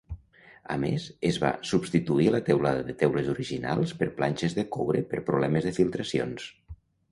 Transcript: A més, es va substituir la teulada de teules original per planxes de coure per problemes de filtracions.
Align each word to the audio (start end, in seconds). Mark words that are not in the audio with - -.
A 0.75 0.77
més, 0.83 1.03
es 1.31 1.37
va 1.43 1.51
substituir 1.71 2.25
la 2.37 2.39
teulada 2.47 2.87
de 2.89 2.97
teules 3.03 3.29
original 3.35 3.85
per 4.01 4.09
planxes 4.17 4.59
de 4.61 4.67
coure 4.79 5.05
per 5.15 5.23
problemes 5.31 5.71
de 5.71 5.77
filtracions. 5.79 6.51